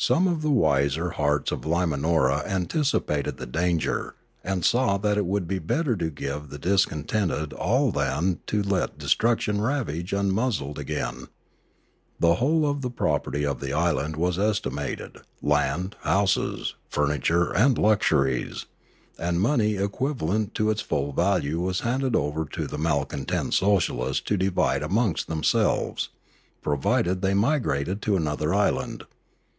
Some 0.00 0.28
of 0.28 0.42
the 0.42 0.50
wiser 0.50 1.10
hearts 1.10 1.50
of 1.50 1.62
Limanora 1.62 2.46
anticipated 2.46 3.36
the 3.36 3.46
danger, 3.46 4.14
and 4.44 4.64
saw 4.64 4.96
that 4.96 5.18
it 5.18 5.26
would 5.26 5.48
be 5.48 5.58
better 5.58 5.96
to 5.96 6.08
give 6.08 6.50
the 6.50 6.58
dis 6.58 6.86
contented 6.86 7.52
all 7.52 7.90
than 7.90 8.38
to 8.46 8.62
let 8.62 8.96
destruction 8.96 9.60
ravage 9.60 10.12
unmuzzled 10.12 10.78
again. 10.78 11.26
The 12.20 12.36
whole 12.36 12.64
of 12.64 12.80
the 12.82 12.92
property 12.92 13.44
of 13.44 13.58
the 13.60 13.72
island 13.72 14.14
was 14.14 14.38
estimated, 14.38 15.18
land, 15.42 15.96
houses, 16.02 16.76
furniture, 16.88 17.50
and 17.52 17.76
luxuries; 17.76 18.66
and 19.18 19.40
money 19.40 19.74
equivalent 19.74 20.54
to 20.54 20.70
its 20.70 20.80
full 20.80 21.12
value 21.12 21.58
was 21.60 21.80
handed 21.80 22.14
over 22.14 22.44
to 22.52 22.68
the 22.68 22.78
malcontent 22.78 23.52
socialists 23.52 24.22
to 24.26 24.36
divide 24.36 24.84
amongst 24.84 25.26
themselves, 25.26 26.10
provided 26.62 27.20
they 27.20 27.34
migrated 27.34 28.00
to 28.02 28.14
another 28.14 28.54
island. 28.54 29.02